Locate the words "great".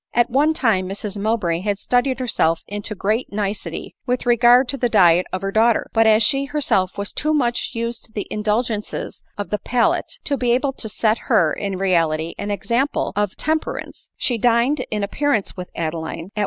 2.95-3.31